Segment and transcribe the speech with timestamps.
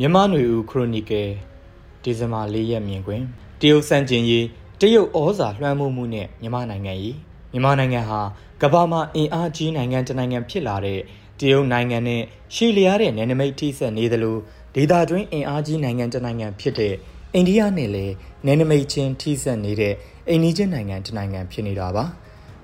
[0.00, 1.28] မြန်မာ့ຫນွေဦးခရိုနီကယ်
[2.02, 3.24] ဒီဇင်ဘာ၄ရက်မြင်ကွင်း
[3.60, 4.46] တရုတ်စံကျင်ရေး
[4.80, 7.16] တရုတ်ဩဇာလွှမ်းမိုးမှုနဲ့မြန်မာနိုင်ငံရေး
[7.52, 8.20] မြန်မာနိုင်ငံဟာ
[8.62, 11.00] ကမ္ဘာမှာအင်အားကြီးနိုင်ငံတစ်နိုင်ငံဖြစ်လာတဲ့
[11.40, 12.22] တရုတ်နိုင်ငံနဲ့
[12.54, 14.36] ရှီလျားတဲ့နယ်နိမိတ်ထိစပ်နေသလို
[14.74, 16.94] ဒေသတွင်းအင်အားကြီးနိုင်ငံတစ်နိုင်ငံဖြစ်တဲ့
[17.34, 18.14] အိန္ဒိယနဲ့လည်း
[18.46, 19.94] နယ်နိမိတ်ချင်းထိစပ်နေတဲ့
[20.28, 22.04] အိန္ဒိချင်းနိုင်ငံတစ်နိုင်ငံဖြစ်နေတာပါ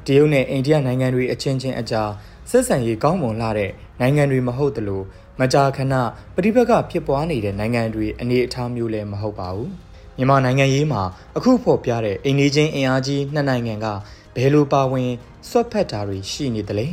[0.06, 2.10] တရုတ်နဲ့အိန္ဒိယနိုင်ငံတွေအချင်းချင်းအကြား
[2.50, 5.02] ဆက်ဆံရေးကောင်းမွန်လာတဲ့ နိုင်ငံတွေမဟုတ်သလို
[5.40, 5.94] မကြာခဏ
[6.34, 9.70] ပဋိပက္ခဖြစ်ပွားနေတဲ့နိုင်ငံတွေအနေအထားမျိုးလည်းမဟုတ်ပါဘူး
[10.16, 11.02] မြန်မာနိုင်ငံရေးမှာ
[11.36, 13.86] အခုဖော်ပြတဲ့အိန္ဒိချင်းအင်အားကြီးနှစ်နိုင်ငံက
[14.36, 15.10] ဘယ်လိုပါဝင်
[15.48, 16.86] ဆွတ်ဖက်တာတွေရှိနေသလဲ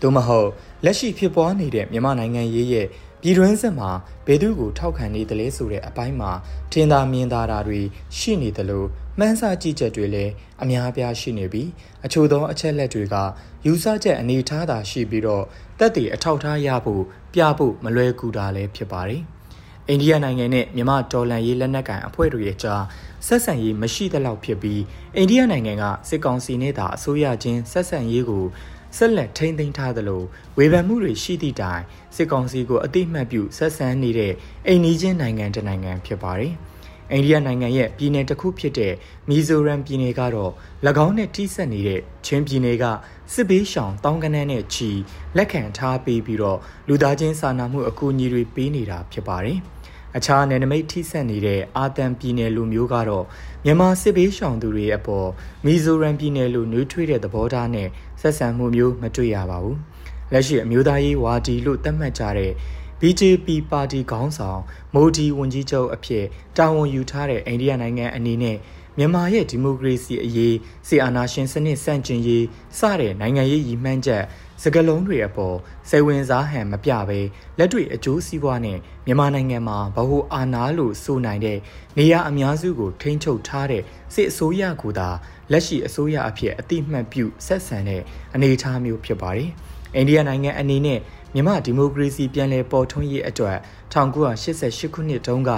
[0.00, 0.48] သို့မဟုတ်
[0.84, 2.86] လက်ရှိဖြစ်ပွားနေတဲ့မြန်မာနိုင်ငံရေးရဲ့
[3.22, 3.90] ပြည်တွင်းစစ်မှာ
[4.26, 6.30] ဘယ်သူကိုထောက်ခံနေသလဲဆိုတဲ့အပိုင်းမှာ
[6.72, 7.80] ထင်သာမြင်သာတာတွေ
[8.18, 8.84] ရှိနေသလို
[9.18, 10.32] မှန်းဆကြည့်ချက်တွေလည်း
[10.62, 11.68] အများအပြားရှိနေပြီး
[12.04, 13.16] အချို့သောအချက်လက်တွေက
[13.66, 15.44] ယူဆချက်အနေထားသာရှိပြီးတော့
[15.82, 17.02] တက်တည်အထောက်ထားရဖို့
[17.34, 19.22] ပြဖို့မလွယ်ကူတာလည်းဖြစ်ပါတယ်။
[19.88, 22.82] အိန္ဒိယနိုင်ငံနဲ့မြန်မာဒေါ်လန်ရေးလက်နက်ကိုင်အဖွဲ့တွေရဲ့ကြား
[23.26, 24.82] ဆက်ဆံရေးမရှိသလောက်ဖြစ်ပြီး
[25.16, 28.44] အိန္ဒိယနိုင်ငံကစစ်ကောင်စီနဲ့သာအစိုးရချင်းဆက်ဆံရေးကို
[28.96, 30.22] ဆက်လက်ထိန်းသိမ်းထားသလို
[30.58, 31.82] ဝေဖန်မှုတွေရှိသည့်တိုင်
[32.16, 34.32] စစ်ကောင်စီကိုအတိမတ်ပြုဆက်ဆံနေတဲ့
[34.66, 36.54] အိန္ဒိချင်းနိုင်ငံတစ်နိုင်ငံဖြစ်ပါတယ်။
[37.10, 38.92] အိန္ဒိယနိုင်ငံရဲ့ပြည်နယ်တစ်ခုဖြစ်တဲ့
[39.28, 40.52] မီဇိုရမ်ပြည်နယ်ကတော့၎
[41.06, 42.84] င်းနဲ့ထိစပ်နေတဲ့ချင်းပြည်နယ်က
[43.32, 44.90] စစ်ဘေးရှောင်တောင်းကနန်းနဲ့ချီ
[45.36, 49.58] လက်ခံထားပေးပြီးတော့လူသားချင်းစာနာမှုအကူအညီတွေပေးနေတာဖြစ်ပါတယ်။
[50.16, 53.24] အခြားနယ်နိမိတ်ထိစပ်နေတဲ့အာတန်ပြည်နယ်လူမျိုးကတော့
[53.64, 55.28] မြန်မာစစ်ဘေးရှောင်သူတွေအပေါ်
[55.64, 57.88] မီဇိုရမ်ပြည်နယ်လူနှွေးထွေးတဲ့သဘောထားနဲ့
[58.20, 59.76] ဆက်ဆံမှုမျိုးမတွေ့ရပါဘူး။
[60.32, 62.52] လက်ရှိအမျိုးသားရေးဝါဒီလို့သတ်မှတ်ကြတဲ့
[63.04, 64.60] BJP ပါတီခေါင်းဆောင်
[64.94, 66.24] မိုဒီဝန်ကြီးချုပ်အဖြစ်
[66.56, 68.56] တာဝန်ယူထားတဲ့အိန္ဒိယနိုင်ငံအနေနဲ့
[68.98, 70.56] မြန်မာရဲ့ဒီမိုကရေစီအရေး
[70.88, 72.44] စီအာဏာရှင်စနစ်ဆန့်ကျင်ရေး
[72.78, 74.22] စတဲ့နိုင်ငံရေးရည်မှန်းချက်
[74.62, 75.56] စကလုံးတွေအပေါ်
[75.88, 77.20] စိတ်ဝင်စားဟန်မပြဘဲ
[77.58, 81.58] လက်တွေ့အကျိုးစီးပွားနဲ့မြန်မာနိုင်ငံမှာဗဟုအာဏာလို့ဆိုနိုင်တဲ့
[81.98, 83.82] နေရာအများစုကိုထိန်းချုပ်ထားတဲ့
[84.14, 85.08] စစ်အစိုးရကသာ
[85.52, 88.02] လက်ရှိအစိုးရအဖြစ်အတိမတ်ပြုဆက်ဆံတဲ့
[88.34, 89.50] အနေအထားမျိုးဖြစ်ပါတယ်။
[89.96, 90.98] အိန္ဒိယနိုင်ငံအနေနဲ့
[91.34, 93.58] မြန်မာဒီမိုကရေစီပြန်လည်ပေါ်ထွန်းရေးအတွက်
[93.92, 95.50] 1988ခုနှစ်တုန်းက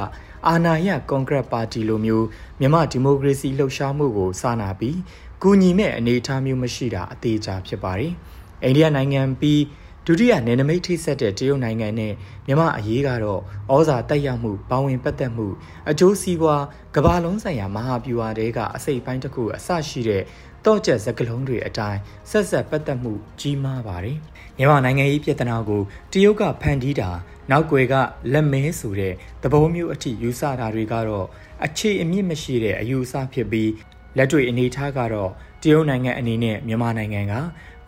[0.49, 2.27] အာဏာရကွန်ဂရက်ပါတီလိုမျိုး
[2.61, 4.99] မြန်မာဒီမိုကရေစီလှုပ်ရှားမှုကိုစာနာပြီး
[5.43, 8.12] ကူညီမဲ့အနေအထားမျိုးမရှိတာအသေးချာဖြစ်ပါတယ်။
[8.65, 9.61] အိန္ဒိယနိုင်ငံပြီး
[10.07, 12.12] ဒုတိယနယ်နိမိတ်ထိဆက်တဲ့တရုတ်နိုင်ငံနဲ့
[12.47, 13.41] မြန်မာအရေးကတော့
[13.75, 15.47] ဩဇာတက်ရောက်မှုပါဝင်ပတ်သက်မှု
[15.91, 16.62] အကျိုးစီးပွား
[16.97, 20.23] ကမ္ဘာလုံးဆိုင်ရာမဟာဗျူဟာတွေကအစိတ်ပိုင်းတစ်ခုအစရှိတဲ့
[20.65, 24.19] တော့ကျက်စကလုံးတွေအတိုင်းဆက်ဆက်ပတ်သက်မှုကြီးမားပါတယ်။
[24.57, 25.83] မြန်မာနိုင်ငံရေးပြည်ထနာကို
[26.13, 27.11] တရုတ်ကဖန်တီးတာ
[27.51, 27.95] နောက်ွယ်က
[28.33, 31.27] လက်မဲဆိုတဲ့သဘောမျိုးအထိယူဆတာတွေကတော့
[31.65, 33.71] အခြေအမြင့်မရှိတဲ့အယူအဆဖြစ်ပြီး
[34.17, 35.31] လက်တွေ့အနေထားကတော့
[35.63, 37.35] တရုတ်နိုင်ငံအနေနဲ့မြန်မာနိုင်ငံက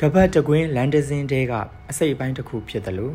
[0.00, 1.52] ကပတ်တကွင်းလန်ဒဇင်းတဲက
[1.90, 3.14] အစိတ်ပိုင်းတစ်ခုဖြစ်တယ်လို့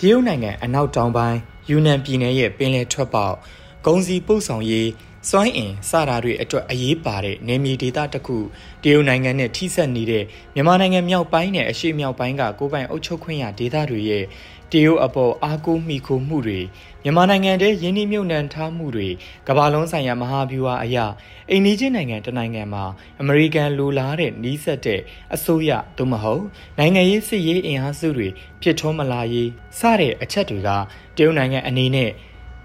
[0.00, 1.38] တရုတ်နိုင်ငံအနောက်တောင်ပိုင်း
[1.70, 3.36] ယူနန်ပြည်နယ်ရဲ့ပင်လယ်ထွက်ပေါက်
[3.86, 4.88] ဂုံစီပို့ဆောင်ရေး
[5.28, 8.38] စွမ်းအင်စတာတွေအတွက်အရေးပါတဲ့နေမြေဒေသတစ်ခု
[8.82, 14.24] တရုတ်နိုင်ငံနဲ့ထိစပ်နေတဲ့မြန်မာနိုင်ငံမြောက်ပိုင်းနဲ့အရှေ့မြောက်ပိုင်းကကိုယ်ပိုင်အုပ်ချုပ်ခွင့်ရဒေသတွေရဲ့
[14.72, 16.60] တရုတ်အပေါ်အားကိုးမိခိုမှုတွေ
[17.02, 19.08] မြန်မာနိုင်ငံတည်းယင်းနှိမ့်မြုပ်နှံထားမှုတွေ
[19.48, 21.06] ကမ္ဘာလုံးဆိုင်ရာမဟာဗျူဟာအရာ
[21.50, 22.84] အိန္ဒိချင်းနိုင်ငံတနိုင်ငံမှာ
[23.20, 25.00] အမေရိကန်လိုလားတဲ့နီးစပ်တဲ့
[25.34, 26.44] အစိုးရသို့မဟုတ်
[26.78, 28.28] နိုင်ငံရေးစစ်ရေးအင်အားစုတွေ
[28.62, 29.48] ဖြစ်ထွန်းမလာရေး
[29.78, 30.70] စတဲ့အချက်တွေက
[31.16, 32.10] တရုတ်နိုင်ငံအနေနဲ့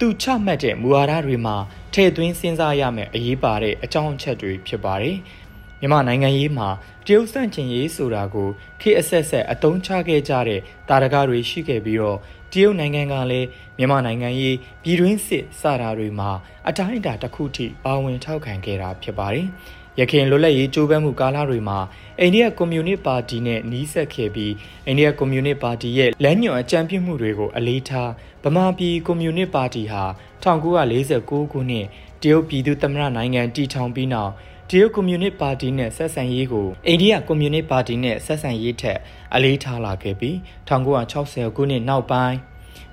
[0.03, 1.55] သူချမှတ်တဲ့မူဝါဒတွေမှာ
[1.93, 5.17] ထည့်သွင်းစဉ်းစားရမယ့်အရေးပါတဲ့အကြောင်းအချက်တွေဖြစ်ပါတယ်။
[5.79, 6.69] မြန်မာနိုင်ငံရေးမှာ
[7.05, 8.49] တရုတ်စန့်ကျင်ရေးဆိုတာကို
[8.81, 12.19] ခေအဆက်ဆက်အသုံးချခဲ့ကြတဲ့တာရကတွေရှိခဲ့ပြီးတော့
[12.51, 13.47] တရုတ်နိုင်ငံကလည်း
[13.77, 16.29] မြန်မာနိုင်ငံရေးပြည်တွင်းစစ်စတာတွေမှာ
[16.67, 19.47] အတိုင်းအတာတစ်ခုထိပါဝင်ထောက်ခံခဲ့တာဖြစ်ပါတယ်။
[19.99, 21.79] ရခိုင်လွတ်လပ်ရေးကြိုးပမ်းမှုကာလတွေမှာ
[22.19, 24.53] အိန္ဒိယကွန်မြူနစ်ပါတီနဲ့နှီးဆက်ခဲ့ပြီး
[24.87, 28.09] အိန္ဒိယကွန်မြူနစ်ပါတီရဲ့လမ်းညွှန်အကြံပြုမှုတွေကိုအလေးထား
[28.43, 30.03] ဗမာပြည်ကွန်မြူနစ်ပါတီဟာ
[30.43, 31.85] 1949ခုနှစ်
[32.21, 34.31] တရုတ်ပြည်သူ့သမ္မတနိုင်ငံတည်ထောင်ပြီးနောက်
[34.69, 38.99] တရုတ်ကွန်မြူနစ်ပါတီနဲ့ဆက်ဆံရေးကိုအိန္ဒိယကွန်မြူနစ်ပါတီနဲ့ဆက်ဆံရေးထက်
[39.35, 40.35] အလေးထားလာခဲ့ပြီး
[40.69, 42.37] 1960ခုနှစ်နောက်ပိုင်း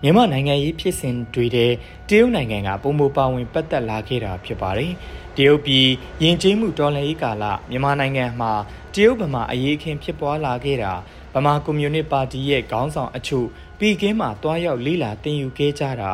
[0.03, 1.73] မြန်မာနိုင်ငံရေးဖြစ်စဉ်တွေတဲ့
[2.09, 4.93] တရုတ်နိုင်ငံကပုံမပါဝင်ပတ်သက်လာခဲ့တာဖြစ်ပါတယ်။
[5.37, 5.87] တရုတ်ပြည်
[6.23, 8.53] ယဉ်ကျေးမှုတော်လှန်ရေးကာလမြန်မာနိုင်ငံမှာ
[8.95, 10.93] တရုတ်ဗမာအရေးအခင်းဖြစ်ပွားလာခဲ့တာ
[11.35, 13.47] ဗမာကွန်မြူနစ်ပါတီရဲ့ခေါင်းဆောင်အချို့
[13.79, 16.13] ပြည်ကင်းမှာတွားရောက်လေးလာတင်ယူခဲ့ကြတာ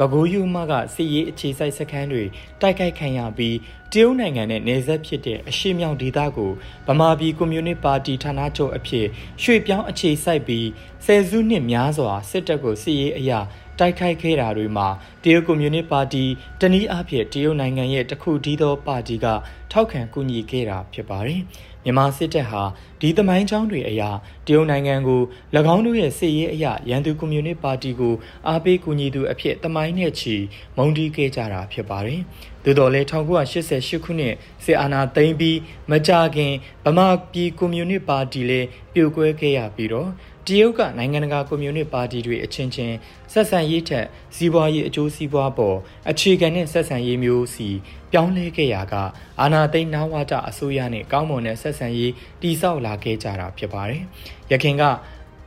[0.00, 2.24] ပဲခူးယူမကစစ်ရေးအခြေစိုက်စခန်းတွေ
[2.60, 3.56] တိုက်ခိုက်ခံရပြီး
[3.92, 6.50] တရုတ်နိုင်ငံနဲ့နေဆက်ဖြစ်တဲ့အရှေ့မြောက်ဒေသကို
[6.88, 9.06] ဗမာပြည်ကွန်မြူနစ်ပါတီဌာနချုပ်အဖြစ်
[9.42, 10.66] ရွှေ့ပြောင်းအခြေစိုက်ပြီး
[11.04, 13.40] ဆယ်စုနှစ်များစွာစစ်တပ်ကိုစစ်ရေးအရာ
[13.80, 14.88] တိုက်ခိုက်ခဲ့တာတွေမှာ
[15.22, 16.24] တရုတ်ကွန်မြူနစ်ပါတီ
[16.60, 19.26] တနည်းအားဖြင့်တရုတ်နိုင်ငံရဲ့တခုတည်းသောပါတီက
[19.72, 21.42] ထောက်ခံကူညီခဲ့တာဖြစ်ပါတယ်။
[21.84, 22.62] မြန်မာစစ်တပ်ဟာ
[23.00, 24.10] ဒီသမိုင်းကြောင်းတွေအရာ
[24.46, 25.22] တရုတ်နိုင်ငံကို၎
[25.74, 28.14] င်းတို့ရဲ့စစ်ရေးအရာရန်သူကွန်မြူနစ်ပါတီကို
[28.48, 30.34] အားပေးကူညီသူအဖြစ်သမိုင်းနဲ့ချီ
[30.76, 32.20] မုန်းတီးခဲ့ကြတာဖြစ်ပါတယ်။
[32.64, 34.34] သို့တော်လည်း1988ခုနှစ်
[34.64, 35.58] စစ်အာဏာသိမ်းပြီး
[35.90, 36.52] မကြာခင်
[36.84, 40.10] ဗမာပြည်ကွန်မြူနစ်ပါတီလည်းပြိုကွဲခဲ့ရပြီးတော့
[40.46, 42.96] တရုတ်ကနိုင်ငံတကာကွန်မြူနစ်ပါတီတွေအချင်းချင်း
[43.32, 44.06] ဆက်ဆံရေးထက်
[44.36, 45.78] စီးပွားရေးအကျိုးစီးပွားပေါ်
[46.10, 47.68] အခြေခံတဲ့ဆက်ဆံရေးမျိုးစီ
[48.12, 48.94] ပြောင်းလဲခဲ့ရာက
[49.40, 54.02] အာဏာသိမ်းနဝတအစိုးရနဲ့ကောင်းမွန်တဲ့ဆက်ဆံရေးတည်ဆောက်လာခဲ့ကြတာဖြစ်ပါတယ်။
[54.52, 54.82] ရခင်က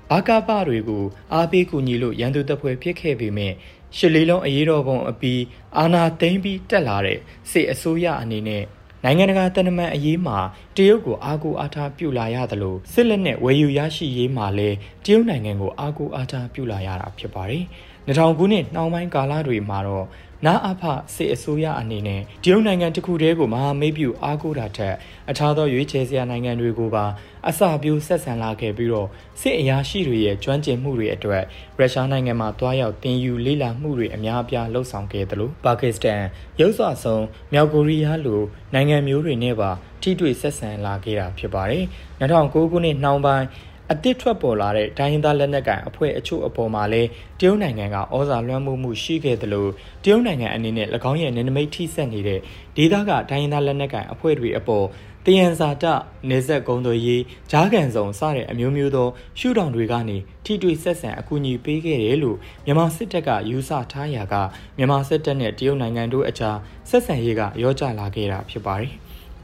[0.10, 1.04] ဘာကပတွေကို
[1.34, 3.54] အားပေးကူညီလို့ရန်သူတပ်ဖွဲ့ဖြစ်ခဲ့ပေမဲ့
[3.98, 5.42] ရှစ်လေးလုံးအရေးတော်ပုံအပြီး
[5.78, 7.20] အာဏာသိမ်းပြီးတက်လာတဲ့
[7.52, 8.64] စစ်အစိုးရအနေနဲ့
[9.04, 10.38] နိုင်ငံတကာတန်တမန်အရေးမှာ
[10.76, 17.64] တရုတ်ကိုအားကိုးအားထားပြုလာရသလိုစစ်လက်နက်ဝယ်ယူရရှိရေးမှာလည်းတရုတ်နိုင်ငံကိုအားကိုးအားထားပြုလာရတာဖြစ်ပါတယ်။
[18.08, 20.06] 2000ခုနှစ်နှောင်းပိုင်းကာလတွေမှာတော့
[20.46, 20.84] နာအဖ
[21.16, 24.96] စစ်အစိုးရအနေနဲ့တရုတ်နိုင်ငံတစ်ခုတည်းကိုမဟာမိတ်ပြုအားကိုးတာထက်
[25.30, 27.06] အခြားသောရွေးချယ်စရာနိုင်ငံတွေကိုပါ
[27.48, 29.08] အစပြိုးဆက်ဆံလာခဲ့ပြီးတော့
[29.42, 31.44] စစ်အရာရှိတွေရဲ့ကျွမ်းကျင်မှုတွေအတွက်
[31.80, 36.22] ရုရှားနိုင်ငံမှာတွားရောက်တင်ယူလေ့လာမှုတွေအများအပြားလှုပ်ဆောင်ခဲ့တယ်လို့ပါကစ္စတန်
[36.62, 37.24] ရုပ်စွာဆုံး
[37.54, 38.42] မြောက်ကိုရီးယားလို
[38.74, 39.70] နိုင်ငံမျိုးတွေနဲ့ပါ
[40.02, 41.86] ထိတွေ့ဆက်ဆံလာခဲ့တာဖြစ်ပါတယ်
[42.22, 43.46] 2009ခုနှစ်နှောင်းပိုင်း
[43.92, 47.10] အသစ်ထွက်ပေါ်လာတဲ့ဒိုင်းရင်သားလက်နက်ကိုင်အဖွဲ့အချို့အပေါ်မှာလည်း
[47.40, 49.72] တရုတ်နိုင်ငံကဩဇာလွှမ်းမိုးမှုရှိခဲ့တယ်လို့
[50.04, 52.40] တရုတ်နိုင်ငံအနေနဲ့၎င်းရဲ့နယ်နိမိတ်ထိစပ်နေတဲ့
[52.78, 54.86] ဒေသကဒိုင်းရင်သားလက်နက်ကိုင်အဖွဲ့တွေအပေါ်
[55.26, 55.86] တယံဇာတ
[56.30, 59.08] နေဆက်ကုံသွေးရေးဂျားကန်စုံစတဲ့အမျိုးမျိုးသော
[59.40, 64.36] ရှုထောင့်တွေကနေထိတွေ့ဆက်ဆံအကူအညီပေးခဲ့တယ်လို့မြန်မာစစ်တပ်ကယူဆထားရာက
[64.78, 66.58] မြန်မာစစ်တပ်နဲ့တရုတ်နိုင်ငံတို့အကြား
[66.90, 68.94] ဆက်ဆံရေးကရောကျလာခဲ့တာဖြစ်ပါတယ်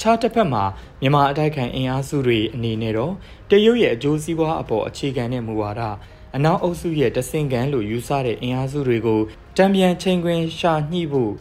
[0.02, 0.64] ခြားတစ်ဖက်မှာ
[1.02, 3.14] မြန်မာအတိုက်ခံအင်အားစုတွေအနေနဲ့တော့
[3.50, 5.82] တရုတ်ရဲ့အကျိုးစီးပွားအပေါ်အခြေခံတဲ့မူဝါဒ
[6.36, 9.22] အနောက်အုပ်စုရဲ့တဆင်ကန်လို့ယူဆတဲ့အင်အားစုတွေကို
[9.58, 11.32] တံပြန်ချိန်ခွင်ရှာညှိဖို့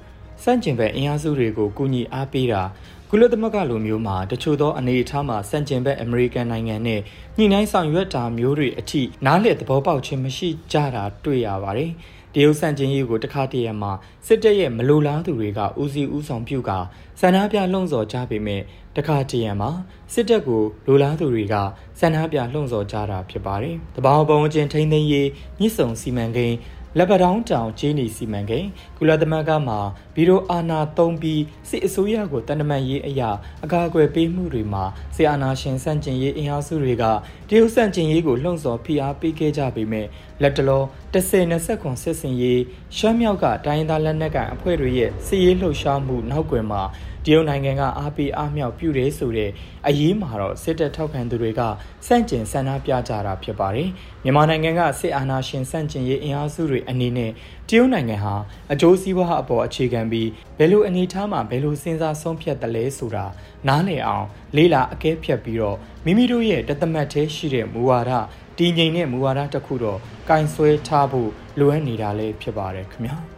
[0.42, 2.62] စန့်ကျင်ဘက်အင်အားစုတွေကိုကူညီအားပေးတာ
[3.10, 7.00] ကုလသမဂ္ဂလိုမျိုးမှာတချို့သောအနေအထားမှာစန့်ကျင်ဘက်အမေရိကန်နိုင်ငံနဲ့
[7.36, 11.90] ညှိနှိုင်းဆောင်ရွက်တာမျိုးတွေအထိနားလည်သဘောပေါက်ခြင်းမရှိကြတာတွေ့ရပါတယ်။
[12.34, 13.92] တရုတ်ဆန့်ကျင်ရေးကိုတခါတည်းရမှာ
[14.26, 16.78] စစ်တပ်ရဲ့မလိုလားသူတွေကဦးစီးဦးဆောင်ပြုကာ
[17.20, 18.62] စန္ဒပြလှုံ့ဆော်ကြပေမဲ့
[18.96, 19.70] တခါတည်းရမှာ
[20.12, 21.54] စစ်တပ်ကိုလိုလားသူတွေက
[21.98, 25.28] စန္ဒပြလှုံ့ဆော်ကြတာဖြစ်ပါတယ်။တဘာပုံချင်းထိန်းသိမ်းရေး
[25.58, 26.56] မြစ်ဆုံစီမံကိန်း
[26.98, 29.74] လက်ပတောင်းတောင်ကျေးနီစီမံကိန်းကုလသမဂ္ဂမှ
[30.14, 33.30] ဘီရိုအာနာသုံးပြီးစစ်အစိုးရကိုတန်တမန်ရေးအရာ
[33.64, 34.84] အကာအကွယ်ပေးမှုတွေမှာ
[35.14, 37.04] ဆီအာနာရှင်စန့်ကျင်ရေးအင်အားစုတွေက
[37.50, 40.06] တရုတ်စန့်ကျင်ရေးကိုလှုံ့ဆော်ဖိအားပေးခဲ့ကြပေမဲ့
[40.42, 40.82] လက်တလော
[41.14, 42.62] 10-20ခွန်စစ်စင်ရေး
[42.96, 46.82] ရှမ်းမြောက်ကတိုင်းသားလက်နက်ကိုင်အဖွဲ့တွေရဲ့စစ်ရေးလှုပ်ရှားမှုနောက်ကွယ်မှာ
[47.24, 49.50] တရုတ်နိုင်ငံကအားပေးအားမြောက်ပြုတယ်ဆိုတဲ့
[49.86, 51.60] အရေးမှာတော့စစ်တပ်ထောက်ခံသူတွေက
[52.06, 53.88] စန့်ကျင်ဆန္ဒပြကြတာဖြစ်ပါတယ်။
[54.24, 57.30] မြန်မာနိုင်ငံကစစ်အာဏာရှင်စန့်ကျင်ရေးအင်အားစုတွေအနေနဲ့
[57.68, 58.34] တရုတ်နိုင်ငံဟာ
[58.72, 60.28] အကျိုးစီးပွားအပေါ်အခြေခံပြီး
[60.58, 63.26] ဘယ်လိုအနေအထားမှာဘယ်လိုစဉ်းစားဆုံးဖြတ်တယ်လဲဆိုတာ
[63.68, 68.12] နားလည်အောင် လေးလာအကဲဖြတ်ပြီးတော့မိမိတို့ရဲ့တသမတ်သေးရှိတဲ့မူဝါဒ
[68.58, 69.98] တည်ငြိမ်တဲ့မူဝါဒတစ်ခုတော့
[70.28, 73.16] ကင်ဆွဲထားဖို့လိုအပ်နေတာလည်းဖြစ်ပါတယ်ခင်ဗျာ။